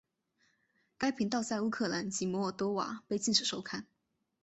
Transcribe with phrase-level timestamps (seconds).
[0.97, 3.85] 该频道在乌克兰及摩尔多瓦被禁止收看。